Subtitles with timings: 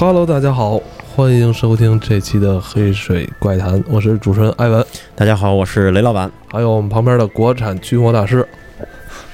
[0.00, 0.80] Hello，大家好，
[1.16, 4.86] 欢迎收听这期的《黑水怪谈》，我是主持人艾文，
[5.16, 6.30] 大家好，我是雷老板。
[6.52, 8.46] 还有我们旁边的国产驱魔大师。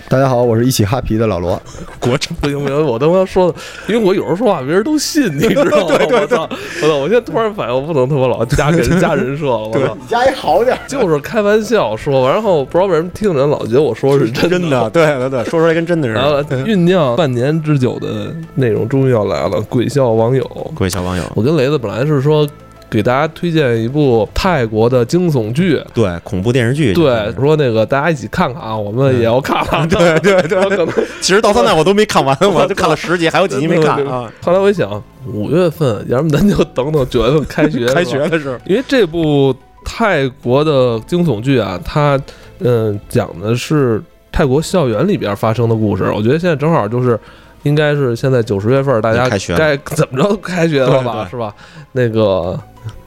[0.07, 1.61] 大家好，我是一起哈皮的老罗。
[1.99, 3.59] 国产不行不行，我他妈说的，
[3.89, 5.97] 因为我有时候说话别人都信，你知道吗？
[6.13, 6.49] 我操！
[6.83, 6.97] 我操！
[6.97, 9.57] 我现在突然反应，我不能他妈老加给人加人设了。
[9.57, 9.97] 我操！
[9.99, 16.15] 你加一好点，就是开玩笑说，然后不知道为什么听着人老觉得我说是真真的， 对对对，说出来跟真的似
[16.49, 16.59] 的。
[16.65, 20.45] 酝酿半年之久的内容终于要来了，鬼笑网友，
[20.75, 21.23] 鬼笑网友。
[21.35, 22.47] 我跟雷子本来是说。
[22.95, 26.93] 给大家推荐一部泰国的惊悚剧，对恐怖电视剧。
[26.93, 29.87] 对，说那个大家一起看看啊，我们也要看看。
[29.91, 30.87] 对对对，
[31.21, 34.31] 其实到现在我都没看完，我 就看了十集，还有几集没看啊。
[34.41, 38.57] 后来我一想，五月份，要不咱就等等九月份开学，开学的时候。
[38.65, 39.53] 因为这部
[39.85, 42.17] 泰国的惊悚剧啊，它
[42.61, 44.01] 嗯讲的是
[44.31, 46.05] 泰国校园里边发生的故事。
[46.15, 47.19] 我觉得现在正好就是。
[47.65, 51.51] 应该是现在九十月份，大家该怎么着都开学了吧，是吧？
[51.93, 52.61] 那个，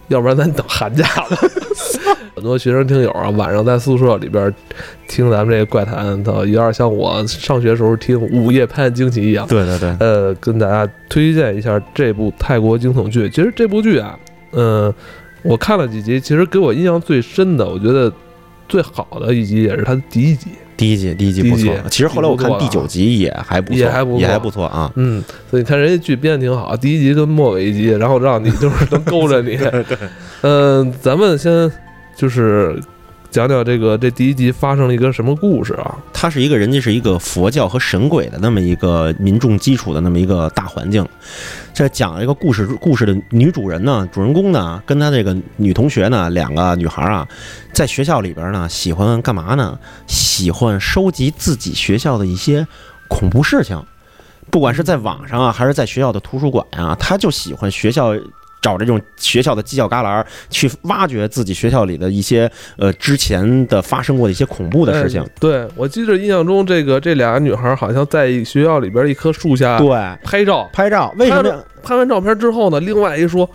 [0.07, 1.37] 要不然咱等寒假了。
[2.35, 4.53] 很多学生听友啊，晚上在宿舍里边
[5.07, 9.47] 听咱们这个怪谈，有点像我上学时候听《午夜拍案惊奇》一样。
[9.47, 9.95] 对对对。
[9.99, 13.27] 呃，跟大家推荐一下这部泰国惊悚剧。
[13.27, 14.15] 其实这部剧啊，
[14.51, 14.93] 嗯，
[15.41, 18.13] 我看了几集，其实给我印象最深的，我觉得
[18.69, 20.49] 最好的一集也是它的第一集。
[20.77, 21.75] 第一集，第一集不错。
[21.89, 24.89] 其实后来我看第九集也还不错，也还不错，也还不错啊。
[24.95, 29.57] 嗯，所以看人家剧编的挺好，第一集跟末尾一集，然后让你就是能勾着你。
[29.83, 29.85] 对，
[30.41, 31.69] 嗯，咱们先
[32.15, 32.79] 就是。
[33.29, 35.97] 讲讲这个，这第一集发生了一个什么故事啊？
[36.13, 41.05] 它是一个人家是一个佛教和神鬼的那么一个民众基础的那么一个大环境。
[41.73, 47.27] 这讲一个故事，故事的女主人呢，主人公呢，跟她这个女同学呢，两个女孩啊，
[47.73, 49.77] 在学校里边呢，喜欢干嘛呢？
[50.07, 52.65] 喜欢收集自己学校的一些
[53.07, 53.79] 恐怖事情，
[54.49, 58.15] 不管是在网上啊，还是在学校的图书馆啊，她就喜欢学校。
[58.67, 65.25] 找这种学校的犄角旮旯去挖掘自己学校里的一些呃之前的发生过的一些恐怖的事情。
[65.39, 69.89] 对我记得印象中，这个这俩女孩好像在学校里边一棵树下对
[70.21, 71.13] 拍照拍照。
[71.17, 72.81] 为什么拍完照片之后呢？
[72.81, 73.49] 另外一说。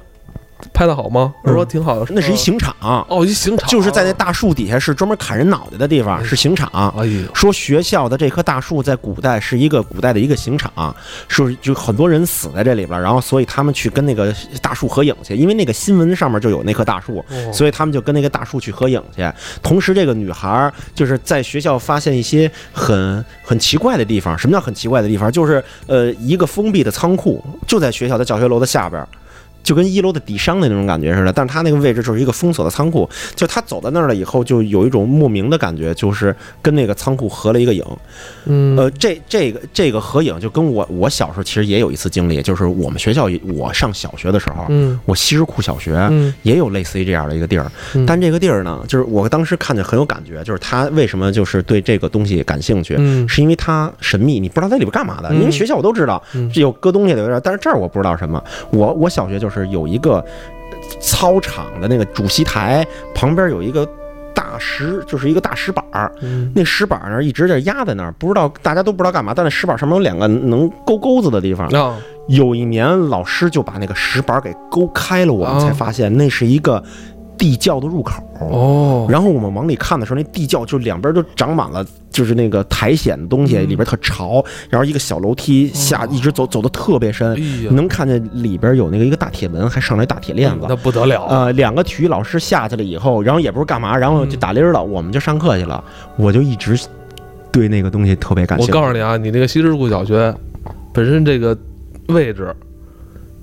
[0.72, 1.34] 拍的好吗？
[1.42, 2.06] 我说挺好的。
[2.14, 6.68] 那是一刑场哦，一刑场就是在那大树底下，是专门砍人脑袋的地方，是刑场。
[6.96, 10.94] 哎呦，说学校的这棵大树在古代是一个古代的一个刑场，
[11.28, 19.22] 是就很多人死在这里边，然后所以他们去跟那个大树合影去，因为那个新闻上面就有那棵大树，所以他们就跟那个大树去合影去。
[19.62, 24.38] 同时，这个女孩就是在学校发现一些很很奇怪的地方。
[24.38, 25.30] 什么叫很奇怪的地方？
[25.30, 29.04] 就是呃，一个封闭的仓库就在学校的教学楼的下边。
[29.62, 33.08] 就跟一楼的底商的那种感觉似的，但是他那个位置就是一个封锁的仓库。
[33.34, 37.84] 就他走到那儿了以后，就有一种莫名的感觉，就是跟那个仓库合了一个影。
[38.46, 46.10] 嗯，呃，这这个这个合影就跟我我小时候其实也有一次经历，就是我们学校我上小学的时候，嗯，我西直库小学
[46.42, 47.70] 也有类似于这样的一个地儿。
[48.06, 52.96] 但这个地儿呢，就是我当时看见很有感觉，就是他为什么就是对这个东西感兴趣，
[53.28, 55.32] 是因为它神秘，你不知道在里边干嘛的。
[55.34, 56.20] 因为学校我都知道
[56.54, 58.42] 有搁东西的，但是这儿我不知道什么。
[58.70, 59.51] 我我小学就是。
[59.52, 60.24] 是有一个
[61.00, 63.86] 操场的那个主席台旁边有一个
[64.34, 66.10] 大石，就是一个大石板儿。
[66.54, 69.32] 那石板儿呢一直在压在那儿，不知道大家都不知道干嘛。
[69.34, 71.68] 但那石板上面有两个能勾钩子的地方。
[72.28, 76.82] 有一年老师就把那个石板给勾开了，我们才发现那是一个。
[77.38, 84.44] 地窖的入口哦，然后我们往里看的时候，那地窖就两边都长满了，就是那个苔藓的东西，里边特潮。
[84.70, 87.36] 然后一个小楼梯下，一直走走的特别深，
[87.74, 91.26] 能看见里边有那个一个大铁门，还上来大铁链子，那不得了。
[91.28, 95.82] 呃，两个体育老师下去了以后，然后也不知道干嘛，然后就打铃了，我们就上课去了。
[96.16, 96.78] 我就一直
[97.50, 98.72] 对那个东西特别感兴趣。
[98.72, 100.34] 我告诉你啊，你那个西直库小学
[100.92, 101.56] 本身这个
[102.08, 102.54] 位置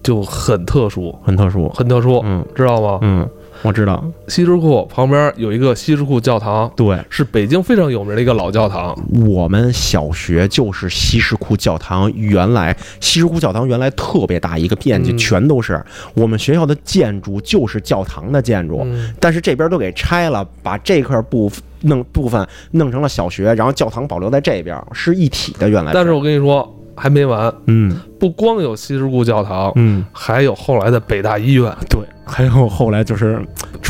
[0.02, 3.00] 就很特殊，很特殊，很特殊，嗯，知道吗？
[3.02, 3.28] 嗯。
[3.62, 8.98] 我知道西直库旁边有一个西直库教堂，对，是北京非常有名的一个老教堂。
[9.28, 15.84] 我们小学就是西直库教堂，原来西直库教堂原来特别大，一个面积全都是。
[16.14, 18.88] 我们学校的建筑就是教堂的建筑，
[19.20, 21.52] 但是这边都给拆了，把这块部
[21.82, 25.68] 弄部分弄成了小学，然后教堂保留在这边是一体的。
[25.68, 26.76] 原来，但是我跟你说。
[27.00, 33.40] 还没完，嗯，不光有西直库教堂，嗯，还有后来的北大医院，对，还有后来就是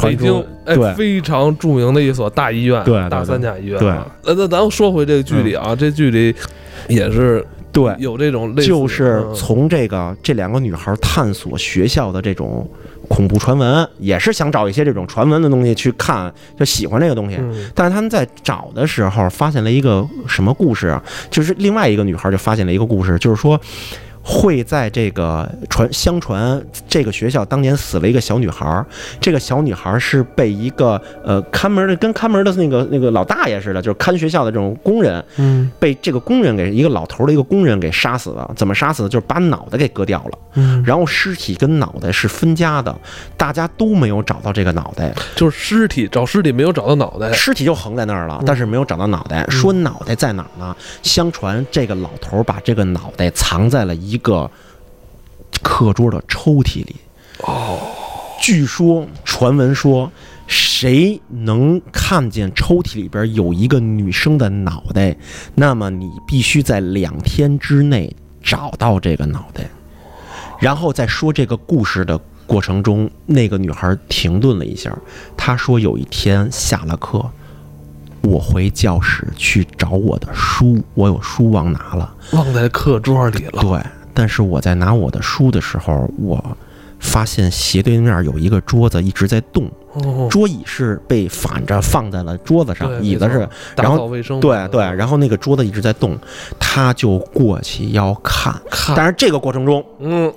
[0.02, 3.90] 北京哎非常著名的一所大医院，对，大三甲医院，对。
[4.24, 6.36] 那那咱说回这个剧里啊，这剧里
[6.88, 7.96] 也是对。
[7.98, 12.70] 有这种类似，就是从这个这两个女孩探索学校的这种。
[13.10, 17.38] 恐怖传闻也是想找一些这种传闻的东西去看，就喜欢这个东西。
[17.76, 21.04] 但是他们在找的时候发现了一个什么故事啊？
[21.30, 23.60] 就是另外一个女孩就发现了一个故事，就是说
[24.32, 28.86] 会在这个传相传这个学校当年死了一个小女孩，
[29.20, 38.50] 这个小女孩是被一个呃看门的跟看门的那个那个老大爷似的，就是看学校的这种工人，嗯，被这个工人给一个老头的一个工人给杀死了。
[38.56, 39.10] 怎么杀死的？
[39.10, 42.96] 就是把脑袋给割掉了，嗯，然后尸体跟脑袋是分家的，
[43.36, 49.44] 大家都没有找到这个脑袋，就是尸体找尸体没有找到脑袋，尸体就横在那儿了，但是没有找到脑袋。
[49.50, 50.76] 说脑袋在哪儿呢？
[51.02, 54.50] 相传这个老头把这个脑袋藏在了一个
[55.64, 56.96] 课桌的抽屉里。
[57.40, 57.80] 哦，
[58.40, 60.12] 据说传闻说，
[60.48, 65.16] 谁能看见抽屉里边有一个女生的脑袋，
[65.56, 69.70] 那么你必须在两天之内找到这个脑袋。
[70.60, 74.98] 然后在说这个故事的过程中，那个女孩停顿了一下，
[75.38, 77.26] 她说：“有一天下了课。”
[78.22, 83.62] 我回教室去找我的书，我有书忘拿了，忘在课桌里了。
[83.62, 83.82] 对，
[84.20, 86.44] 但是我在拿我的书的时候，我
[87.00, 89.72] 发现斜对面有一个桌子一直在动，
[90.30, 94.12] 桌椅是被反着放在了桌子上，椅子是，然后
[94.42, 96.20] 对对，然后那个桌子一直在动，
[96.60, 98.54] 他就过去要看，
[98.94, 100.34] 但是这个过程中，嗯。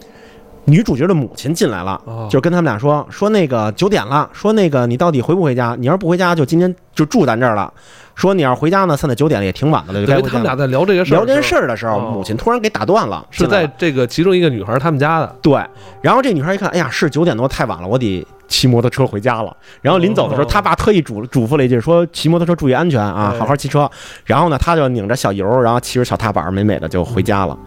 [0.64, 2.00] 女主角的母亲进来了，
[2.30, 5.76] 就跟他们俩说说那个九点了，说那个你到底回不回家？
[5.78, 7.72] 你要是不回家，就今天就住咱这儿了。
[8.14, 10.06] 说你要是回家呢，现在九点了，也挺晚的了。
[10.06, 15.34] 就他们俩在聊这个事儿，聊这件事儿的时候，母亲突然给打断了，是在这个其中一个女孩他们家的。
[15.40, 15.64] 对，
[16.02, 19.56] 然后这女孩一看，哎呀，是九点多，太晚了，我得骑摩托车回家了。
[19.80, 23.90] 然后临走的时候，他爸特意嘱嘱咐了一句，说骑摩托车注意安全啊，好好骑车。
[24.26, 27.58] 然后呢，他就拧着小油，然后骑着小踏板，美美的就回家了。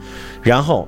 [0.41, 0.87] 然后。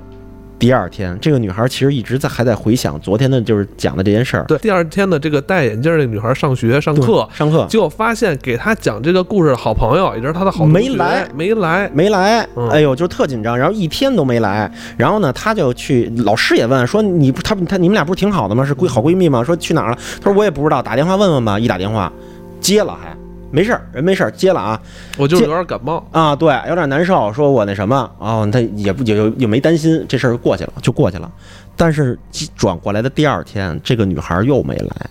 [0.59, 4.43] 第二天，这个女孩其实一直在还在回想昨天的，就是讲的这件事儿。
[4.45, 14.71] 对，第二天的这个戴眼镜儿的女孩上学上课上课，结果发现给她讲这个故事的好朋友，也就是她的好没来没来没来，哎呦，就特紧张，然后一天都没来。
[14.97, 18.65] 然后呢，她就去，老师也问说你不，她她你们俩不是挺好的吗？
[18.65, 19.43] 是闺好闺蜜吗？
[19.43, 19.97] 说去哪儿了？
[20.19, 21.59] 她说我也不知道，打电话问问吧。
[21.59, 22.11] 一打电话
[22.59, 23.15] 接了还。
[23.51, 24.79] 没事儿，人没事儿，接了啊。
[25.17, 27.31] 我就有点感冒啊，对，有点难受。
[27.31, 31.31] 说我那什么哦，他也不也也没担心，这事儿过去了，就过去了。
[31.75, 32.17] 但是
[32.55, 35.09] 转过来的第二天，这个女孩又没来，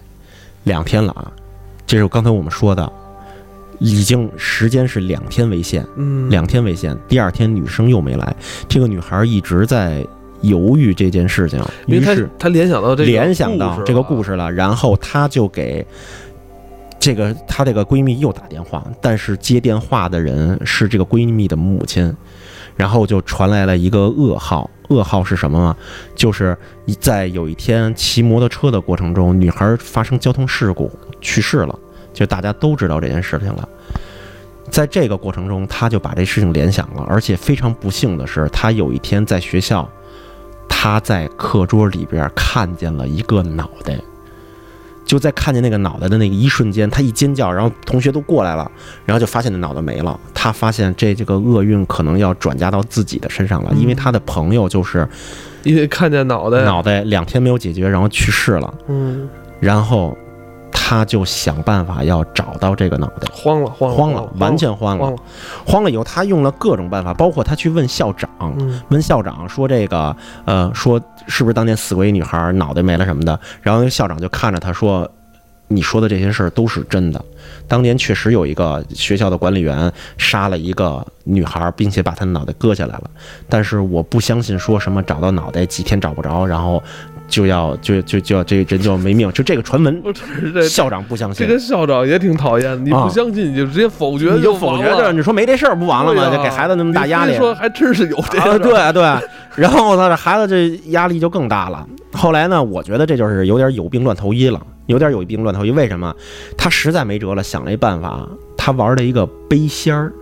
[0.64, 1.30] 两天了啊。
[1.86, 2.92] 这是刚才我们说的，
[3.78, 6.96] 已经时间是两天为限，嗯，两天为限。
[7.08, 8.34] 第二天女生又没来，
[8.68, 10.04] 这个女孩一直在
[10.42, 15.86] 犹豫这件事情，于是她联想到这联想到这个故事了，然后她就给。
[16.98, 22.14] 这个她这个闺蜜又打电话，但是接电话的人是这个闺蜜的母亲，
[22.76, 24.68] 然后就传来了一个噩耗。
[24.88, 25.76] 噩耗是什么呢？
[26.14, 26.56] 就是
[27.00, 30.90] 在有一天骑摩托车的过程中，女孩发生交通事故
[31.20, 31.76] 去世了。
[32.12, 33.68] 就大家都知道这件事情了。
[34.70, 39.88] 在这个过程中，她就把这事情联想了，而且非常不幸的是，她有一天在学校，
[40.68, 43.98] 她在课桌里边看见了一个脑袋。
[45.06, 48.70] 就在看见那个脑袋的那一瞬间，他一尖叫，然后同学都过来了，
[49.06, 50.18] 然后就发现那脑袋没了。
[50.34, 55.08] 他发现这这个厄运可能要转嫁到自己的身上了，因为他的朋友就是
[55.62, 58.74] 因为看见脑袋，脑袋两天没有解决，然后去世了。
[58.88, 59.28] 嗯，
[59.60, 60.18] 然后
[60.88, 65.12] 他就想办法要找到这个脑袋，慌了，慌了，慌了，完全慌了，
[65.66, 68.30] 慌了以后，他用了各种办法，包括他去问校长，
[68.90, 71.00] 问校长说这个，呃，说。
[71.28, 73.40] 是不是当年死过一女孩，脑袋没了什么的？
[73.60, 75.10] 然后校长就看着他说
[75.66, 77.20] ：“你说的这些事儿都是真的。
[77.66, 83.10] 当年确实有一个学校的管理员杀了一个女孩，并且把她的脑袋割下来了。
[83.48, 86.80] 但是我不相信说什么找到脑袋几天找不着，然后。”
[87.28, 90.02] 就要就就就要这人就要没命，就这个传闻，
[90.68, 91.46] 校长不相信。
[91.46, 96.30] 这个校长也挺讨厌，你不相信你就直接否决，你就否决着，你说没这事儿不完了吗？
[96.34, 97.36] 就给孩子那么大压力。
[97.36, 99.02] 说还真是有这个，对对。
[99.56, 101.86] 然后呢这孩子这压力就更大了。
[102.12, 105.70] 后来呢，我觉得这就是有点有病乱投医了，有点有病乱投医。
[105.70, 106.14] 为什么？
[106.56, 110.12] 他实在没辙了，想了一办法，他玩了一个背仙儿。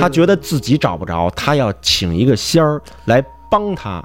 [0.00, 4.02] 他觉得自己找不着，他要请一个仙儿来帮他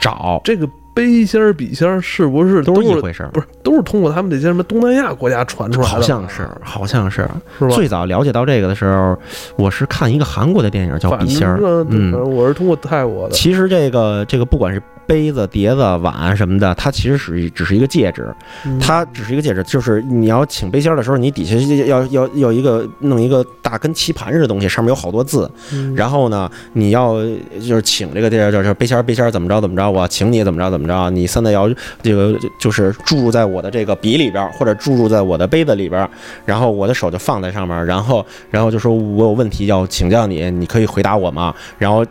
[0.00, 0.66] 找这个。
[0.94, 3.28] 背仙儿笔仙儿是不是都是一回事儿？
[3.30, 5.92] 不是，都是通过他们这些什么东南亚国家传出来的。
[5.92, 7.74] 好像是，好像是，是吧？
[7.74, 9.18] 最早了解到这个的时候，
[9.56, 11.58] 我是看一个韩国的电影叫《笔仙儿》。
[11.90, 13.34] 嗯，我是通过泰国的。
[13.34, 14.80] 其实这个这个不管是。
[15.06, 18.34] 杯子、碟子、碗什么的，它其实是只是一个戒指，
[18.80, 19.62] 它只是一个戒指。
[19.64, 21.56] 就是你要请杯仙的时候，你底下
[21.86, 25.50] 要要要一个弄一个大跟棋盘似的东西，上面有好多字。
[25.94, 27.14] 然后呢，你要
[27.60, 31.68] 就是请这个地儿叫叫杯仙杯仙怎么着怎么着，我请你怎么着怎么着，你现在要
[32.02, 36.08] 这个就是注入在我的这个笔里边，或者注入在我的杯子里边，
[36.44, 41.54] 然后我的手就放在上面，然后然后就说我有问题要请教你，你可以回答我吗？
[41.78, 42.04] 然后。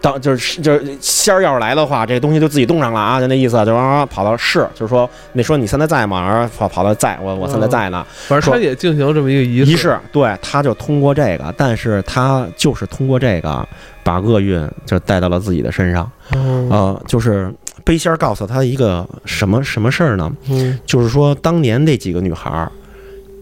[0.00, 6.26] 当就是就是仙儿要是来的话，这东西就自己冻上了啊，就那意思，就啊跑到是，就是说那说你现在在吗？
[6.26, 8.06] 然后跑跑到在，我我现在在呢。
[8.26, 13.66] 反正他也进行这么一个仪式仪式，对，他就通过这个，但是他就是通过这个
[14.02, 16.10] 把厄运就带到了自己的身上。
[16.30, 17.52] 呃，就是
[17.84, 20.32] 背仙儿告诉他一个什么什么事儿呢？
[20.48, 22.72] 嗯，就是说当年那几个女孩儿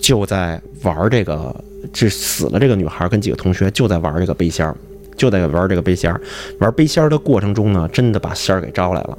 [0.01, 1.55] 就在玩这个，
[1.93, 4.75] 这死了这个女孩跟几个同学就在玩这个背仙儿。
[5.19, 6.19] 就在玩这个背仙儿，
[6.61, 9.19] 玩背仙儿的过程中呢，真的把仙儿给招来了。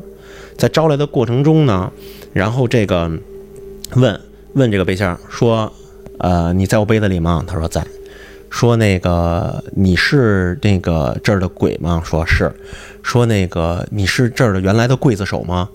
[0.57, 1.91] 在招来的过程中呢，
[2.33, 3.11] 然后这个
[3.95, 4.19] 问
[4.53, 5.71] 问这个背仙儿说
[6.17, 7.85] ：“呃，你在我杯子里吗？”他说在。
[8.49, 12.01] 说那个你是那个这儿的鬼吗？
[12.03, 12.51] 说是。
[13.03, 15.69] 说那个你是这儿的原来的刽子手吗？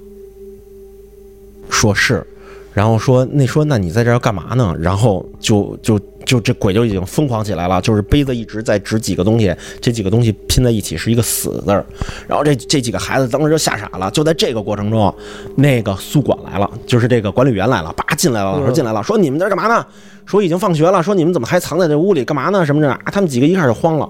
[1.71, 2.27] 说是。
[2.73, 4.75] 然后说那说那你在这儿干嘛呢？
[4.81, 6.01] 然后就就。
[6.25, 11.85] 就这鬼就已经疯狂起来了，就是杯子一直在指几个东西，这几个东西拼在一起是一个死字儿，
[12.27, 14.11] 然后这这几个孩子当时就吓傻了。
[14.11, 15.15] 就在这个过程中，
[15.57, 19.85] 那个宿管来了，就是这个管理员来了，叭进来了，说进来了，说你们在这干嘛呢？
[20.27, 22.65] 说已经放学了，说你们怎么还藏在这屋里干嘛呢？
[22.65, 22.99] 什么的啊？
[23.13, 24.09] 他们几个一开始慌了，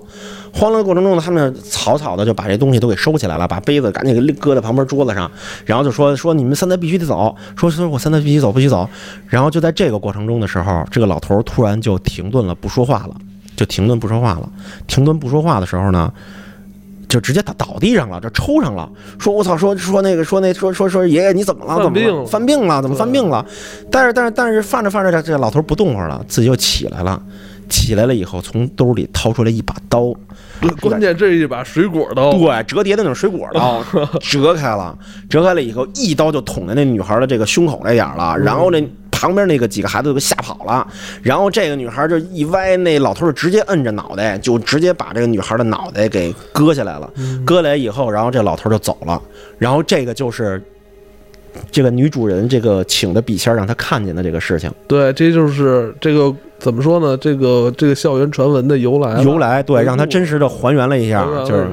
[0.53, 5.29] 慌了的过程中呢，他们草草的就把这东西都给收起来了，把杯子赶紧给搁在旁边桌子上，
[5.65, 8.89] 然后就说说你们现在必须得走，说说我现在必须走，必须走。
[9.27, 13.17] 然后就在这个过程中的时候，这个老头突然就停顿了，不说话了，
[13.57, 14.49] 就停顿不说话了。
[14.87, 16.13] 停顿不说话的时候呢？
[17.07, 18.91] 就直接倒倒地上了，这抽上了。
[19.21, 21.81] 说我操，说说那个，说那说说说爷爷你怎么了？
[21.81, 22.83] 怎么犯病了？
[22.83, 23.45] 怎么犯病了？
[23.89, 27.23] 但是但是但是犯着犯着，这这老头不动会儿了，自己又起来了。
[27.69, 30.13] 起来了以后，从兜里掏出来一把刀，
[30.81, 33.81] 关键这一把水果刀，对，折叠的那种水果刀，
[34.19, 38.83] 折开了，折开了以后，一刀就捅在那女孩的这个胸口那点了，然后那。
[39.15, 40.87] 旁边那个几个孩子都给吓跑了，
[41.23, 47.09] 然后这个女孩就一歪，那老头就直接摁着脑袋，就直接把这个女孩的脑袋给割下来了。
[47.47, 49.23] 割来以后，然后这老头就走了。
[49.57, 50.61] 然后这个就是
[51.71, 54.71] 这个女主人这个请的笔仙让她看见的这个事情。
[54.89, 57.17] 对，这就是这个怎么说呢？
[57.17, 59.23] 这个这个校园传闻的由来。
[59.23, 61.69] 由来对，让他真实的还原了一下，就是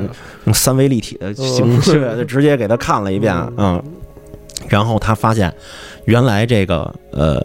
[0.45, 3.35] 用三维立体的形式， 直接给他看了一遍。
[3.57, 3.81] 嗯，
[4.67, 5.53] 然后他发现。
[6.05, 7.39] 原来这个呃，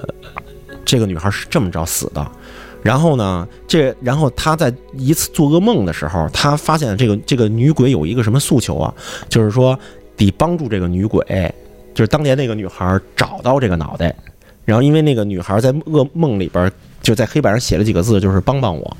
[0.83, 2.27] 这个女孩是这么着死的，
[2.83, 8.93] 然后呢，这然后他在一次做噩梦的时候，他发现这个这个女鬼有一个什么诉求啊？
[9.29, 9.79] 就是说
[10.17, 11.23] 得帮助这个女鬼，
[11.95, 14.17] 就是当年那个女孩找到这个脑袋，
[14.65, 18.97] 然后因为那个女孩在噩梦里边就在黑板上写了几个字，就是帮帮我。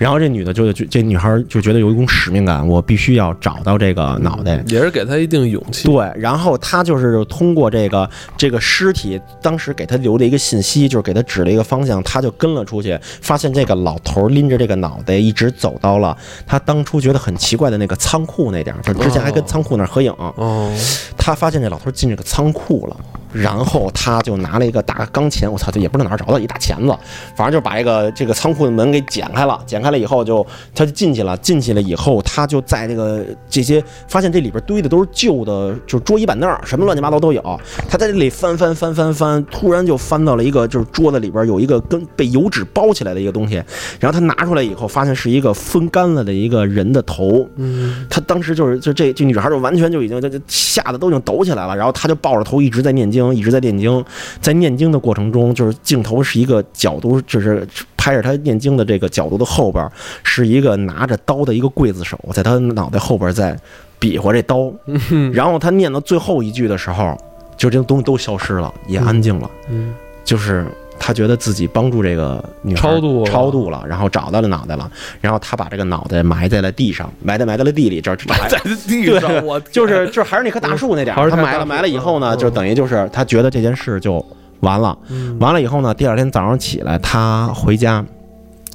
[0.00, 5.86] 然后这女的就这女孩就觉得有一种使命感，我必须要找到这个脑袋，也是给她一定勇气。
[5.86, 16.16] 对，然后她就是通过这个这个尸体，当时给她留的一个信息，就是给她指了一个方向，她就跟了出去，发现这个老头拎着这个脑袋，一直走到了
[16.46, 20.10] 她当初觉得很奇怪的那个仓库那点儿，就之前还跟仓库那儿合影。
[20.16, 20.74] 哦，
[21.18, 22.96] 他发现这老头进这个仓库了。
[23.32, 26.94] 然后他就拿了一个大钢钳，我操，这也不知道哪儿找到一大钳子，
[27.36, 29.60] 反正就把这个这个仓库的门给剪开了。
[29.66, 30.44] 剪开了以后，就
[30.74, 31.36] 他就进去了。
[31.38, 37.60] 进去了以后，他就在这个这些发现这里边堆的都是旧的，就是桌椅板凳，什么乱七八糟都有。
[37.88, 43.62] 他在这里翻翻翻翻翻，突然就翻到了一个就是桌子里边有一个跟被油纸包起来的一个东西。
[43.98, 47.48] 然后他拿出来以后，发现是一个风干了的一个人的头。
[47.56, 51.76] 嗯，他当时就是就这这女孩就完全就已经就就吓得都已经抖起来了。
[51.76, 53.19] 然后他就抱着头一直在念经。
[53.34, 54.04] 一直在念经，
[54.40, 59.86] 在念经的过程中，就是镜头是一个角度，就是拍着他念经的这个角度的后边，
[60.22, 63.58] 是一个拿着刀的一个刽子手，在他脑袋后边在
[63.98, 64.72] 比划这刀。
[65.34, 67.16] 然后他念到最后一句的时候，
[67.56, 69.50] 就这东西都消失了，也安静了。
[69.68, 69.92] 嗯，
[70.24, 70.66] 就是。
[71.00, 74.88] 他觉得自己帮助这个女孩超度超度了，然后找到了脑袋了，
[75.20, 81.88] 然后他把这个脑袋埋在了地上，埋在埋在了地里，这埋在地上，我就是就还是那棵大树那点儿，他埋了埋了。
[81.88, 84.24] 以后呢，就等于就是他觉得这件事就
[84.60, 84.96] 完了，
[85.40, 88.04] 完了以后呢，第二天早上起来他回家。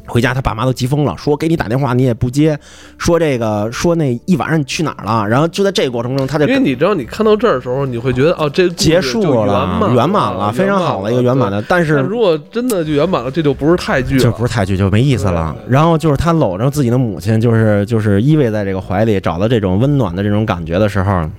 [0.05, 2.57] 回家，他爸妈都急疯了，说给你打电话你也不接，
[2.97, 5.27] 说这个说那一晚上你去哪儿了？
[5.27, 11.61] 然后就在这个过程中，他就因为你知道，你看到这儿的时候，你会觉得哦，这结束了，圆满了，非常好的一个圆满的。
[11.67, 15.55] 但是如果真的就圆满了，这就不是泰剧，就不是泰剧，就没意思了。
[15.67, 21.29] 然后就是他搂着自己的母亲，就是就是依偎在这个怀里，找到这种温暖的这种感觉的时候，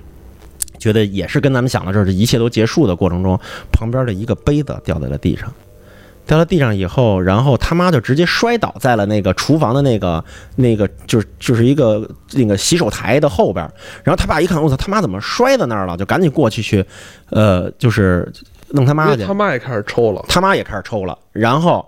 [0.77, 3.39] 觉得也是跟咱们想的这一切都结束的过程中，
[3.71, 5.51] 旁边的一个杯子掉在了地上。
[6.27, 10.23] 掉到地上以后，然后他妈就直接摔倒在了那个厨房的那个
[10.57, 13.63] 那个，就是就是一个那个洗手台的后边。
[14.03, 15.97] 然后他爸一看，我操，他妈怎么摔在那儿了？
[15.97, 16.85] 就赶紧过去去，
[17.31, 18.31] 呃，就是
[18.71, 19.23] 弄他妈去。
[19.23, 21.17] 他妈也开始抽了，他妈也开始抽了。
[21.31, 21.83] 然后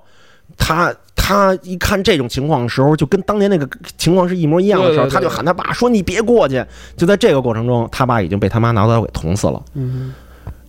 [0.58, 0.92] 他。
[1.22, 6.66] 他一看这种情况的时候，就跟当年那个情况是一模一样的时候，他就喊他爸说：“你别过去。”
[6.98, 9.62] 就在这个过程中，他爸已经被他妈拿刀给捅死了。
[9.76, 10.12] 嗯，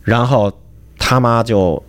[0.03, 0.53] 然后
[0.99, 1.83] 他妈就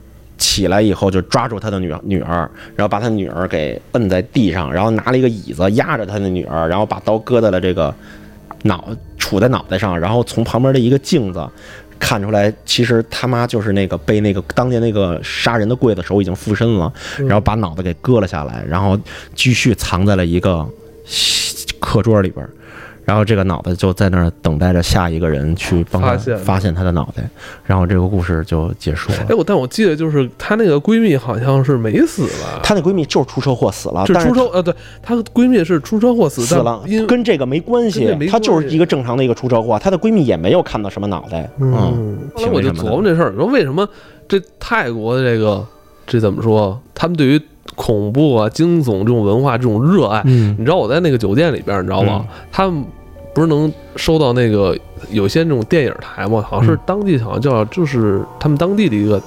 [0.51, 7.93] 起来以后就抓住他的女女儿，然后把他女儿给摁在地上，然后拿了一个椅子压着他的女儿，然后把刀搁在了这个
[8.63, 11.47] 脑杵在脑袋上，然后从旁边的一个镜子。
[11.97, 18.99] 看出来，其实他妈就是那个被那个当年那个杀人的刽子手已经附身了，然后把脑袋给割了下来，然后
[19.35, 20.67] 继续藏在了一个
[21.79, 22.43] 课桌里边。
[23.11, 27.21] 然后这个脑袋就在那儿等待着下一个人去帮他发现他的脑袋，
[27.65, 29.17] 然后这个故事就结束了。
[29.27, 32.61] 哎，我但我记得就是她那个闺蜜好像是没死吧？
[32.63, 41.49] 她那闺蜜就是出车祸死了，是出车呃，对，她闺蜜是出车祸死死了，跟这个没关系，她就是一个正常的一个出车祸，她的闺蜜也没有看到什么脑袋。
[41.59, 43.85] 嗯，后来我就琢磨这事儿，说为什么
[44.29, 45.67] 这泰国的这个
[46.07, 46.81] 这怎么说？
[46.95, 47.41] 他们对于
[47.75, 52.25] 恐怖啊、惊悚这种文化这种热爱，你知道我在那个酒店里边，你知道吗？
[52.51, 52.85] 他们
[53.33, 54.77] 不是能收到那个
[55.09, 56.45] 有些那种电影台吗？
[56.47, 59.21] 好像是当地好像叫就是他们当地的一个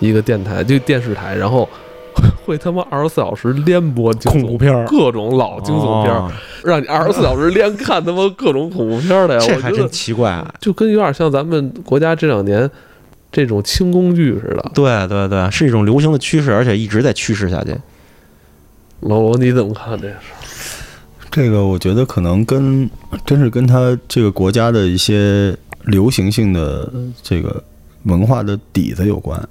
[0.00, 1.68] 一个电台，就电视台，然后
[2.44, 6.14] 会他妈二十四小时连播恐怖片，各种老惊悚片，
[6.62, 9.40] 让你二十四小时连看他妈各种恐怖片的呀！
[9.46, 12.70] 这还真奇怪，就跟有点像咱们国家这两年
[13.30, 14.70] 这种轻宫剧似的。
[14.74, 17.74] 对对对，是一种流行的趋势，而且一直在趋势下去。
[19.00, 20.16] 老罗，你怎么看这事？
[21.32, 22.88] 这个我觉得可能跟
[23.24, 27.64] 真是跟他这个国家的一些流行性的这个
[28.02, 29.42] 文化的底子有关。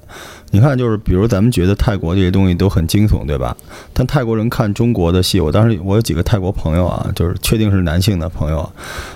[0.52, 3.58] 你看，就是比如咱们觉得泰国这些东西都很惊悚，对吧？
[3.94, 8.72] 但泰国人看中国的戏，我当时我有几个泰国朋友啊，就是确定是男性的朋友，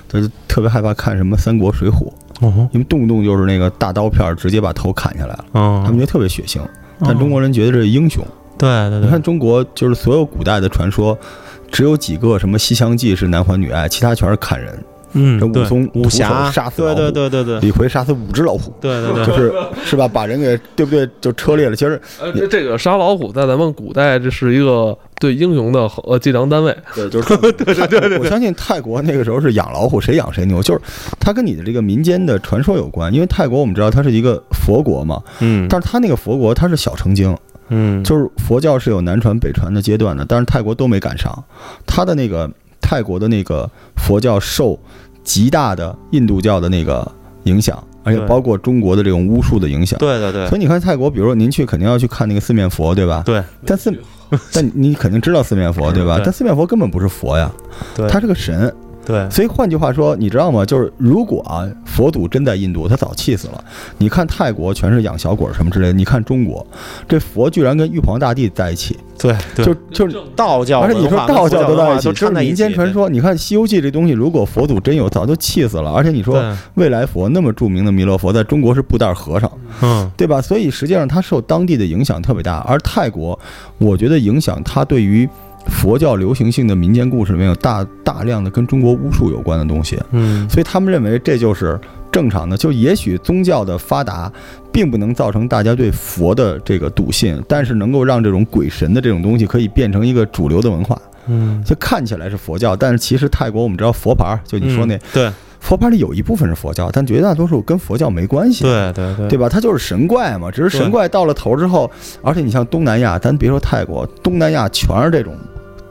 [0.10, 2.12] 他就特别害怕看什么《三国》《水浒》，
[2.72, 6.60] 因为动不动就是那个大刀片直接把头砍下来了，他们觉得特别血腥。
[7.02, 8.26] 但中国人觉得这是英雄。
[8.58, 11.16] 对对对，你看中国就是所有古代的传说。
[11.76, 14.74] 只有几个什么《西厢记》是男欢女爱，其他全是砍人。
[15.18, 18.74] 嗯，这武松武侠杀死对对对对对，李逵杀死五只老虎。
[18.80, 19.54] 对对对，就是
[19.86, 20.08] 是吧？
[20.08, 21.06] 把人给对不对？
[21.20, 21.76] 就车裂了。
[21.76, 26.74] 其实，呃，这个杀老虎在咱们古代这是一个对英雄的呃计量单位。
[26.94, 28.20] 对，就是对对对对。
[28.20, 30.64] 我相信泰国那个时候是养老虎，谁养谁牛。
[30.64, 30.80] 就是
[31.20, 35.22] 它跟你的这个民间的传说有关，因为泰国我们知道它是一个佛国嘛。
[35.40, 35.68] 嗯。
[35.70, 37.38] 但是它那个佛国它是小成经。
[37.70, 41.44] 嗯，就是佛教是有南传北传的阶段的，但是泰国都没赶上。
[41.86, 42.50] 他的那个
[42.82, 44.78] 泰国的那个佛教受
[45.24, 47.10] 极大的印度教的那个
[47.46, 49.98] 影响，而且包括中国的这种巫术的影响。
[50.00, 50.48] 对对对。
[50.48, 53.24] 所以你看泰国，比如说您去肯定要去看那个四面佛，对吧？
[53.26, 53.44] 对。
[53.66, 53.92] 但四，
[54.54, 56.22] 但你肯定知道四面佛，对吧？
[56.24, 57.52] 但四面佛根本不是佛呀，
[58.10, 58.72] 他是个神。
[59.06, 60.66] 对，所以换句话说，你知道吗？
[60.66, 63.64] 就是如果啊，佛祖真在印度，他早气死了。
[64.00, 66.66] 你看泰国全是养小鬼什么之类的，你看中国，
[67.08, 68.98] 这佛居然跟玉皇大帝在一起。
[69.18, 73.08] 对，就就是道教，而且你说道教都在一起，就是民间传说。
[73.08, 75.92] 你看《西游记》这东西，如果佛祖真有，早就气死了。
[75.92, 80.42] 而且你说未来佛那么著名的弥勒佛，在中国是布袋和尚，嗯，对吧？
[80.42, 82.58] 所以实际上他受当地的影响特别大。
[82.68, 83.40] 而泰国，
[83.78, 85.30] 我觉得影响他对于。
[85.68, 91.80] 佛教流行性的民间故事里面有大大量的跟中国巫术有关的东西，嗯，所以他们认为这就是
[92.12, 92.56] 正常的。
[92.56, 94.32] 就也许宗教的发达，
[94.72, 105.32] 并不能造成大家对佛的这个笃信，但是能够让这种鬼神的这种东西可以变成一个主流的文化，嗯，就看起来是佛教，但是其实泰国我们知道佛牌，就你说那对。
[105.58, 108.64] 佛牌里有一部分是佛教，但绝大多数跟佛教没关系。
[108.64, 109.50] 对对对，对吧？
[109.50, 110.52] 它就是神怪嘛。
[110.52, 111.90] 只是神怪到了头之后，
[112.22, 115.36] 而且你像东南亚，咱别说泰国，东南亚全是这种。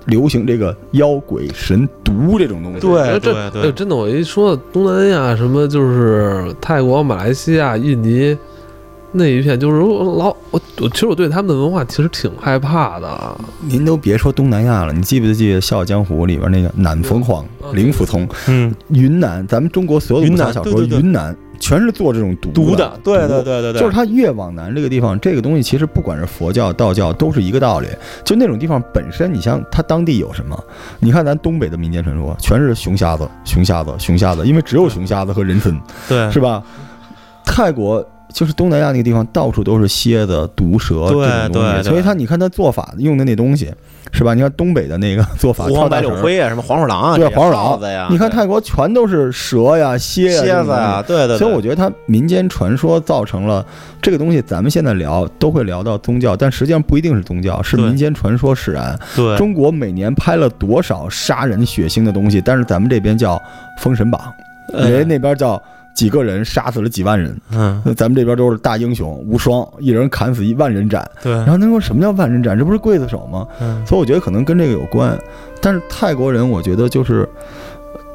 [0.06, 8.36] 流行这个妖鬼神毒这种东西，对对对，真的，我一说东南亚什么，就是泰国、马来西亚、印尼
[9.12, 13.36] 那一片，就是老我我其实我对他们的文化其实挺害怕的。
[13.60, 18.28] 您都别说东南亚了，你记不记得《笑傲江湖》里边那个南凤凰、灵符通？
[18.48, 21.34] 嗯，云南，咱们中国所有的武侠小说，云南。
[21.60, 27.88] 全是做这种毒的，对对对对对，就是它越往南这个地方，这个东西其实不管是佛教、道教都是一个道理。
[28.24, 30.62] 就那种地方本身，你像它当地有什么？
[30.98, 36.62] 你看咱东北的民间传说，全是熊瞎子、熊瞎子、熊瞎子，因为只有熊瞎子和人参，对，是吧？
[37.44, 43.72] 泰国就是东南亚那个地方，到处都是蝎子、毒蛇这种东西，所以它你看它做法用的那东西。
[44.12, 44.34] 是吧？
[44.34, 48.06] 你看东北的那个 做法，黄白柳灰啊，什么黄鼠狼啊，对，黄鼠狼子呀。
[48.10, 51.36] 你看泰国全都是蛇呀、蝎蝎子呀，对对。
[51.38, 53.64] 所以我觉得它民间传说造成了
[54.00, 54.40] 这个东西。
[54.42, 58.98] 咱们现在聊都会聊到宗教，但实际上不一定是宗教，是民间传说使然。
[59.16, 63.36] 对，中国每年拍了多少杀人血腥的东西，但是咱们这边叫
[63.78, 64.20] 《封神榜》，
[64.88, 65.60] 人家那边叫。
[65.94, 71.32] 几个人杀死了几万人，嗯，那咱们这边都是大英雄无双，一人砍死一万人斩，对。
[71.32, 72.58] 然后他说什么叫万人斩？
[72.58, 73.46] 这不是刽子手吗？
[73.60, 75.16] 嗯，所以我觉得可能跟这个有关。
[75.62, 77.28] 但是泰国人，我觉得就是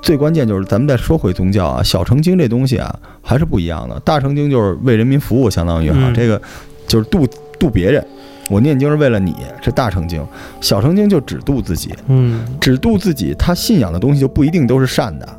[0.02, 4.00] 最关键就是咱们再说回宗教啊，小成经这东西啊还是不一样的。
[4.02, 6.40] 大成经就是为人民服务，相当于哈，这个
[6.86, 7.26] 就是度
[7.58, 8.06] 度别人。
[8.50, 10.22] 我念经是为了你，是大成经；
[10.60, 13.34] 小成经就只度自己，嗯，只度自己。
[13.38, 15.39] 他信仰的东西就不一定都是善的。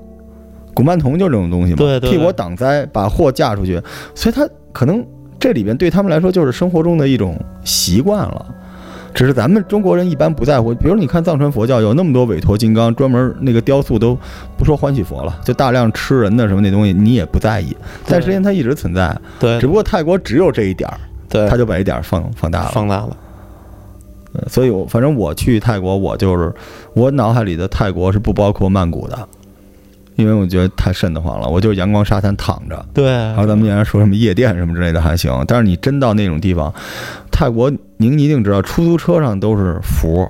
[0.74, 3.80] 古曼童就这种东西嘛，替我挡灾，把货嫁出去，
[4.14, 5.04] 所以他可能
[5.38, 8.46] 这里边对他们来说就是生活中的一种习惯了。
[9.12, 14.16] 只是咱们中国人一般不在乎，比如你看藏传佛教有那么多韦陀金刚，专门那个雕塑都
[14.56, 17.76] 不说欢喜佛了，就大量吃人的什么那东西，你也不在意。
[18.06, 20.96] 但实际上它一直存在，对，只不过泰国只有这一点儿，
[21.28, 23.16] 对，他就把一点儿放放大了，放大了。
[24.46, 26.54] 所以，我反正我去泰国，我就是
[26.94, 29.28] 我脑海里的泰国是不包括曼谷的。
[30.20, 32.86] 因为我觉得太瘆得慌了，我就是阳光沙滩躺着。
[32.92, 36.72] 对，然后咱们原来说什么夜店什么之类的还行，但是你真到那种地方，
[37.30, 40.28] 泰国您一定知道，出租车上都是符，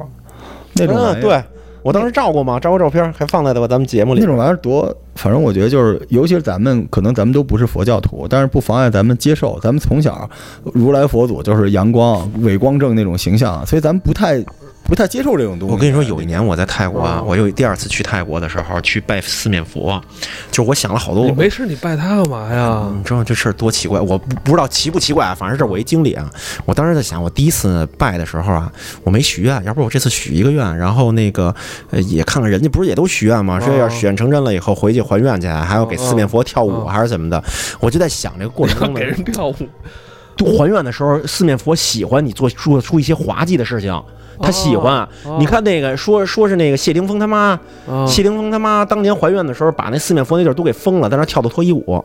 [0.74, 0.96] 那种。
[1.20, 1.42] 对，
[1.82, 4.20] 我当时照过嘛，照过照片，还放在了咱们节目里。
[4.20, 9.58] 那种玩意儿多，反正我觉得就是，尤其是咱们可能咱们都不是佛教徒，但是不妨碍咱们接受。
[9.60, 10.28] 咱们从小
[10.62, 14.44] 如来佛祖就是阳光伟光正那种形象，所以咱们不太。
[14.90, 15.72] 不太接受这种东西。
[15.72, 20.02] 我跟你说，有一年我在泰国啊，我有第二次去泰国的时候去拜四面佛，
[20.50, 21.24] 就是我想了好多。
[21.26, 22.90] 你没事，你拜他干嘛呀？
[22.92, 24.00] 你知道这事儿多奇怪？
[24.00, 26.28] 我不不知道奇不奇怪啊，反正这我一经历啊。
[26.64, 28.72] 我当时在想，我第一次拜的时候啊，
[29.04, 31.54] 我没许愿，要不我这次许一个愿，然后那个
[31.90, 33.60] 呃也看看人家不是也都许愿吗？
[33.60, 37.40] 说要许愿成真了以后回去还愿去，还要给四面佛跳舞还是怎么的？
[37.78, 39.54] 我就在想这个过程中 给人跳舞，
[40.58, 44.02] 还愿的时候，四面佛喜欢你做做出一些滑稽的事情。
[44.40, 47.58] 他喜欢，你看那个说说是那个谢霆锋他妈，
[48.06, 52.04] 谢霆锋他妈当年怀孕的时候，把那四面佛那地儿都给封了，在那跳的脱衣舞，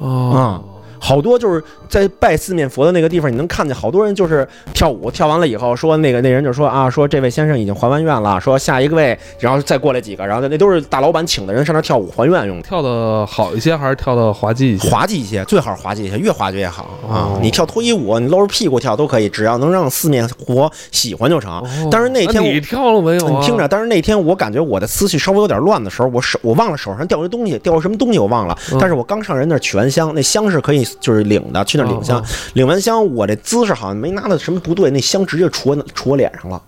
[0.00, 0.60] 啊。
[0.98, 12.62] 好多就是在拜四面佛的那个地方，你能看见好多人就是跳舞，跳完了以后说那个那人就说啊，说这位先生已经还完愿了，说下一个位，然后再过来几个，然后那都是大老板请的人上那跳舞还愿用的。
[12.62, 14.88] 跳的好一些还是跳的滑稽一些？
[14.88, 17.38] 滑稽一些，最好滑稽一些，越滑稽越好啊！
[17.40, 21.62] 你跳脱衣舞，你露着屁股跳都可以，只要能让四面佛喜欢就成。
[21.90, 23.28] 但是那天你跳了没有？
[23.28, 28.56] 你听着，但是那天我感觉我的思绪稍微有点乱的时候，我手我忘了手上掉一东西，掉了什么东西我忘了。
[28.78, 31.64] 但是我刚上人那取完香，那香是可以就是领的。
[31.64, 32.24] 去那领香，
[32.54, 36.62] 领完香，我这姿势好像没拿的什么不对，那香直接杵我杵我脸上了。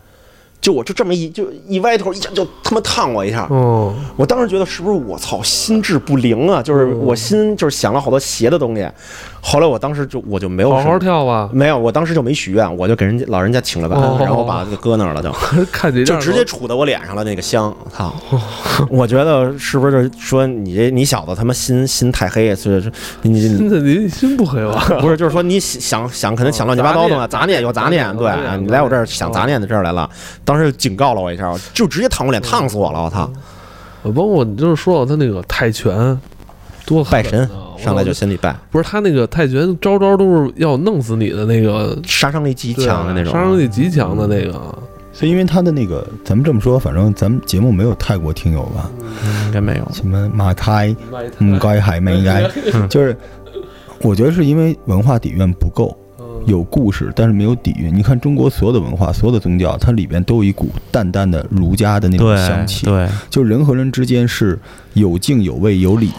[0.61, 3.47] 就我就这么一就一歪头，一下就他妈烫我一下。
[3.51, 6.63] 哦，我当时觉得是不是我操心智不灵啊？
[6.63, 8.87] 就是我心就是想了好多邪的东西。
[9.43, 15.33] 后来我当时就我就没有好好跳吧，没有，我当时就没许愿，我就给人家老人家请了个安，然后把这个搁那儿了， 就
[15.73, 17.75] 看就直接杵在我脸上了那个香。
[17.91, 18.15] 操！
[18.91, 22.55] 我觉得是不是就是说你这你小子他妈心心太黑？
[22.55, 22.93] 是是，
[23.23, 24.85] 你你心不黑吧？
[25.01, 30.09] 不是，就是说你想想可能想乱七八糟的嘛，杂念有杂念，对你来我这儿想杂念的这儿来了。
[30.51, 33.05] 当时警告了我一下，就直接烫我脸，烫死我了！
[33.05, 33.31] 我操！
[34.03, 36.21] 包括你就是说到他那个泰拳，
[36.85, 38.53] 多拜神，上来就先得拜。
[38.69, 44.53] 不是他那个泰拳招招都是要弄死你的那个，杀伤力极强的那种，杀伤力极强的那个。
[45.13, 48.91] 所以因为他的那个，咱们这么说，反正咱们节目没有泰国听友吧？
[49.47, 49.89] 应该没有。
[49.93, 50.89] 什么马泰、
[51.39, 52.51] 应该还没应该，
[52.91, 53.17] 就是
[54.01, 55.97] 我觉得是因为文化底蕴不够。
[56.47, 57.95] 有故事，但是没有底蕴。
[57.95, 62.87] 你看中国所有的文化，所有的宗教，它里边都有一股淡淡的儒家的那种香气。
[62.87, 64.59] 对，就人和人之间是
[64.95, 66.11] 有敬有畏有礼。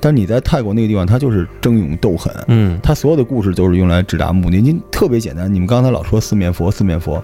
[0.00, 2.32] 但你在泰国那个地方，它就是争勇斗狠。
[2.46, 4.60] 嗯，它所有的故事都是用来直达目的。
[4.60, 7.22] 您特别简单，你们刚才老说四面佛，四面佛。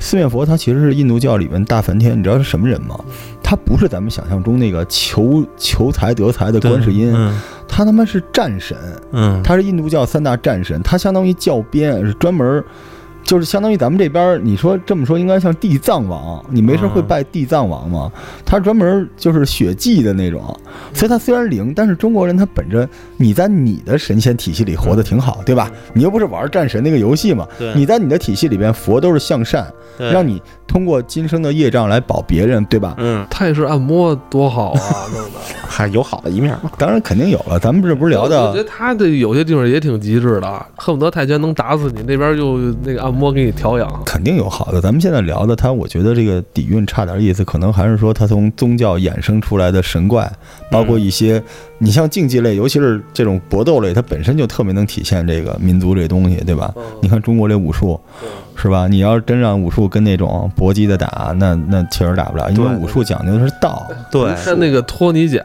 [0.00, 2.98] 四面佛，他其实是印度教里面大梵天，你知道是什么人吗？
[3.42, 7.14] 他不是咱们想象中那个求求财得财的观世音，
[7.68, 8.76] 他他妈是战神，
[9.12, 12.64] 嗯，他是印度教三大战神，他相当于教鞭，是专门。
[13.30, 18.10] 就是相当于咱们这边，你说这么说应该像地藏王，你没事会拜地藏王吗？
[18.44, 20.42] 他专门就是血祭的那种，
[20.92, 22.88] 所以他虽然灵，但是中国人他本着
[23.18, 25.70] 你在你的神仙体系里活得挺好，对吧？
[25.94, 27.46] 你又不是玩战神那个游戏嘛？
[27.72, 29.64] 你在你的体系里边，佛都是向善，
[29.96, 32.96] 让你通过今生的业障来保别人，对吧？
[32.98, 35.38] 嗯，泰式按摩多好啊，弄的
[35.68, 36.72] 还 有好的一面吗？
[36.76, 38.48] 当然肯定有了，咱们这不是聊的？
[38.48, 43.19] 我觉得他的有些地方也挺极致的，恨不得泰拳能打死你，那边就那个按。
[43.20, 44.80] 摸给你调养，肯定有好的。
[44.80, 50.32] 咱们现在聊的他，我觉得这个底蕴差点意思，可能还是说他从宗教衍生出来的神怪，
[50.70, 51.42] 包括一些
[51.76, 56.74] 你像竞技类，尤其是这种搏斗类，它本身就特别能体现这个民族这东西，对吧？
[57.02, 58.00] 你看中国这武术，
[58.60, 58.86] 是吧？
[58.86, 63.90] 你要真让武术跟那种搏击的打，那那确实打不了，因为武术讲究的是道。
[64.10, 65.42] 对，看那个托尼贾，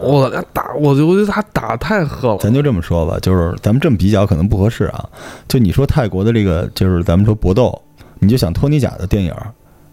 [0.00, 2.38] 我打，我就觉得他打太狠了。
[2.38, 5.06] 咱就这么说吧，就是咱们这么比较可能不合适啊。
[5.46, 7.78] 就你说泰国的这个，就是咱们说搏斗，
[8.18, 9.34] 你就想托尼贾的电影，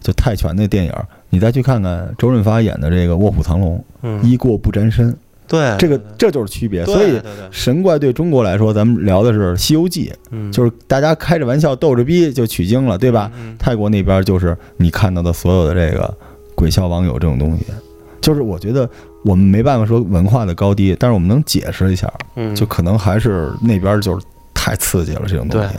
[0.00, 0.92] 就泰拳那电影，
[1.28, 3.84] 你再去看看周润发演的这个《卧虎藏龙》，
[4.22, 5.14] 衣过不沾身。
[5.52, 6.82] 对，这个这就是区别。
[6.86, 10.10] 所以神怪对中国来说，咱们聊的是《西游记》，
[10.50, 13.30] 就是大家开着玩笑逗着逼就取经了，对吧？
[13.58, 16.16] 泰国那边就是你看到的所有的这个
[16.54, 17.66] 鬼笑网友这种东西，
[18.22, 18.88] 就是我觉得
[19.26, 22.10] 我们没办法说文化的高低，但是我们能解释一下，
[22.56, 25.74] 就可能还是那边就是太刺激了这种东西。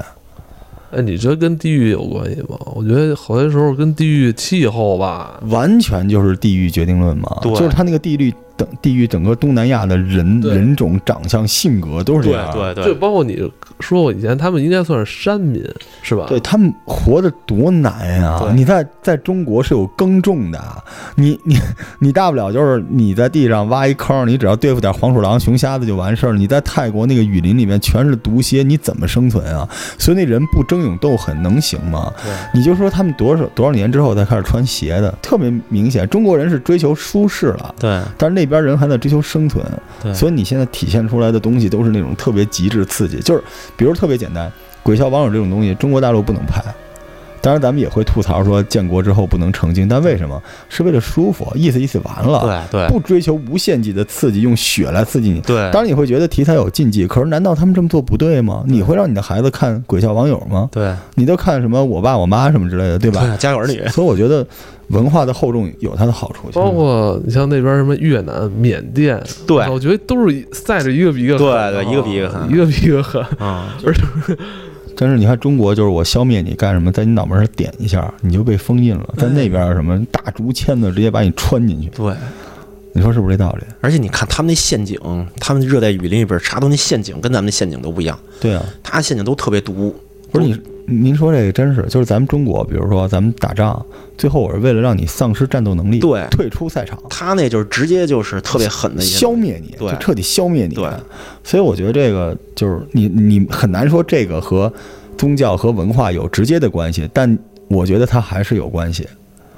[0.92, 2.56] 哎，你觉得跟地域有关系吗？
[2.76, 8.32] 我觉得好些时候跟地域气候吧，完全就是地域决定论嘛，就是它那个地域。
[8.56, 15.64] 等地域整个东南亚的人人种、长相、性格都是这样，对对，就包括你说过以前，他们应该算是山民，
[16.04, 16.26] 是吧？
[16.30, 18.54] 对他们活得多难呀！
[18.56, 20.62] 你在在中国是有耕种的，
[21.16, 21.58] 你你
[21.98, 26.34] 你大不了就是你在地上挖一坑，你只要对付点黄鼠狼、熊瞎子就完事儿。
[26.34, 29.68] 你在泰国那个雨林里面全是毒蝎，你怎么生存啊？
[29.98, 32.14] 所以那人不争勇斗狠能行吗？
[32.54, 38.43] 你就说他们多少多少年之后才开始穿鞋的，特别明显，中国人是追求舒适了，对，但是那。
[38.44, 39.66] 那边人还在追求生存，
[40.14, 43.42] 所以你现在体现出来的东西都是那种特别极致刺激，就是
[43.78, 44.52] 比如特别简单，
[44.84, 46.62] 鬼笑网友这种东西，中国大陆不能拍。
[47.44, 50.42] 当然，咱们也会吐槽说建国之后不能成精，但为什么？
[50.70, 52.68] 是为了舒服，意思意思完了。
[52.72, 55.42] 对对，不追求无限级的刺激，用血来刺激你。
[55.42, 58.64] 对，当然你会觉得题材有禁忌，可是难道他们这么做不对吗？
[58.66, 60.70] 你会让你的孩子看鬼笑网友吗？
[60.72, 63.36] 对，你都看什么我爸我妈什么之类的，对吧？
[63.38, 63.86] 家有儿女。
[63.90, 64.48] 所以我觉得
[64.88, 66.48] 文化的厚重有它的好处。
[66.54, 74.02] 包括你像那边什么越南、缅甸，对，我觉得都是赛着一个比一个狠，对对，一个比一个狠，一个比一个狠啊，而且。
[74.96, 79.14] 但是你看，中国就是我消灭你干什么，在你脑门上点一下，你就被封印了。
[79.18, 81.90] 在那边什么大竹签子直接把你穿进去。
[81.90, 82.14] 对，
[82.94, 83.66] 你说是不是这道理？
[83.82, 85.00] 而且你看他们那陷阱，
[85.40, 88.18] 他们热带雨林里边查到那陷阱跟咱们那陷阱都不一样。
[88.40, 89.96] 对啊，他陷阱都特别毒。
[90.32, 90.60] 不是你。
[90.86, 93.84] 您说这个真是，就是咱们中国，比如说咱们打仗，
[94.18, 97.02] 最后我是为了让你丧失战斗能力，对，退出赛场。
[97.10, 100.76] 他那就是直接就是特别狠的消灭你，对，彻底消灭你。
[100.76, 100.90] 对，
[101.44, 104.72] 所以我觉得这个就是你你很难说这个和
[105.18, 107.38] 宗教和文化有直接的关系，但
[107.70, 109.08] 我觉得它还是有关系。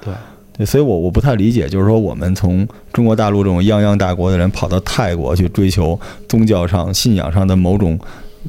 [0.04, 0.14] 对，
[0.56, 7.98] 对，所以我我不太理解，就是说我们从中国大陆这种泱泱大国的人跑到泰国去追求宗教上信仰上的某种。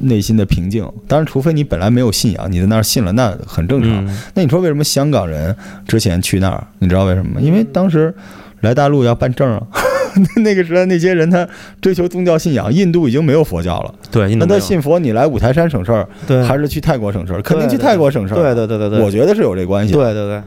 [0.02, 4.06] 内心的平静，当然，除非你本来没有信仰，你在那儿信了，那很正常。
[4.34, 5.56] 那你说为什么香港人
[5.88, 6.66] 之前去那儿？
[6.80, 7.42] 你知道为什么吗？
[7.42, 8.14] 因为当时
[8.62, 9.62] 来大陆要办证啊。
[10.38, 11.48] 那个时代那些人他
[11.80, 13.94] 追求宗教信仰，印度已经没有佛教了。
[14.10, 16.08] 对，那他信佛，你来五台山省事儿，
[16.44, 17.42] 还是去泰国省事儿？
[17.44, 18.38] 肯定去泰国省事儿。
[18.38, 19.94] 对对对对对，我觉得是有这关系。
[19.94, 20.42] 对对对，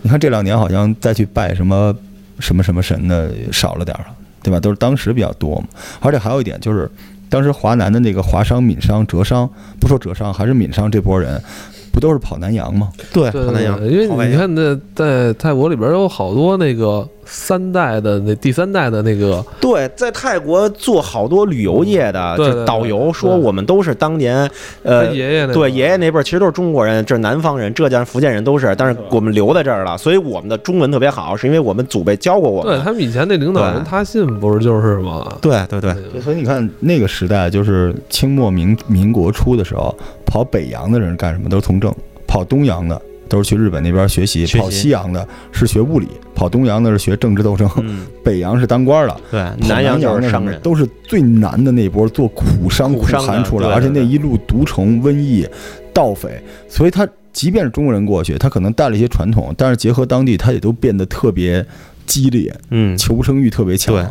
[0.00, 1.94] 你看这两年好像再去拜什么
[2.38, 4.58] 什么什么神的少了点儿了，对吧？
[4.58, 5.66] 都是当时比较多嘛。
[6.00, 6.90] 而且还有一点就是。
[7.34, 11.42] 当时华南的那个华商、闽商、浙商，不说浙商，还是闽商这波人，
[11.90, 12.90] 不都是跑南洋吗？
[13.12, 13.84] 对，跑南洋。
[13.84, 17.08] 因为你看，那在泰国里边有好多那个。
[17.34, 24.48] 三代的那第三代的那个，对，在泰国做好多旅游业的，就导游说我们都是当年，
[24.84, 32.72] 呃，爷爷对爷爷那辈儿其实都是中国人，这是南方人，浙江、福建人都是，但是我们留在这儿了，所以我们的中文特别好，是因为我们祖辈教过我们。
[32.72, 35.36] 对他们以前那领导人他信不是就是吗？
[35.42, 35.80] 对对。
[35.80, 39.92] 对，所以你看那个时代，就是清末民民国初的时候，
[40.24, 41.48] 跑北洋的人干什么？
[41.48, 41.92] 都是从政，
[42.28, 43.00] 跑东洋的。
[43.28, 47.68] 都是去日本那边学习，跑西洋的是学物理，跑东洋的是学政治斗争，
[48.24, 55.46] 北洋是当官的，对，南洋就是商人，都是最难的那波做苦商苦寒出来，而且那一路毒虫、瘟疫、
[55.92, 61.64] 盗匪，所以他即便是中国人过去，他可能带了一些传统，但是结合当地，他也都变得特别
[62.06, 63.94] 激烈，嗯，求生欲特别强。
[63.94, 64.04] 对，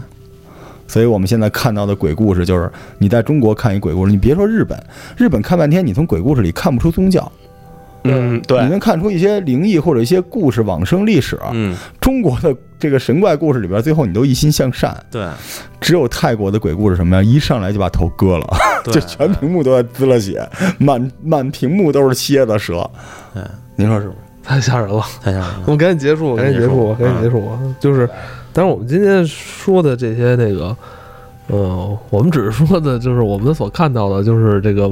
[0.87, 4.77] 所以我们现在看到的鬼故事，就是你在中国看一鬼故事，你别说日本，
[5.15, 7.31] 日本看半天，你从鬼故事里看不出宗教。
[8.03, 11.39] 嗯，对，你能看出一些灵异或者一些故事、往生历史。
[11.53, 14.95] 嗯，中国的这个神怪故事里边，最后你都一心向善。
[15.09, 15.25] 对，
[15.79, 17.23] 只有泰国的鬼故事什么呀？
[17.23, 18.47] 一上来就把头割了，
[18.91, 20.45] 就全屏幕都在滋了血，
[20.77, 22.89] 满满屏幕都是蝎子蛇。
[23.35, 23.43] 嗯，
[23.77, 24.17] 您说是不是？
[24.43, 25.61] 太吓人了，太吓人了！
[25.65, 27.49] 我们赶紧结束，赶紧结束，赶紧结束。
[27.79, 28.09] 就是，
[28.51, 30.75] 但是我们今天说的这些那个，
[31.47, 34.91] 嗯，我们只是说的，就是我们所看到的，就是这个。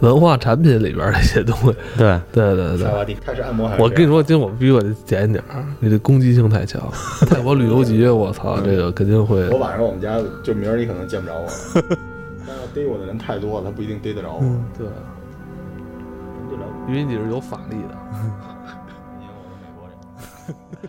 [0.00, 3.70] 文化产品里边的一些东西，对对对对，开始按摩。
[3.78, 6.80] 我跟你说，今我必须我得减一点儿，你这攻击性太强。
[7.28, 9.48] 泰国旅游局，我操，这个肯定会。
[9.48, 11.52] 我晚上我们家就明儿你可能见不着我了，
[12.46, 14.40] 但要逮我的人太多了，他不一定逮得着我。
[14.76, 14.86] 对。
[16.88, 17.94] 因为你是有法力的。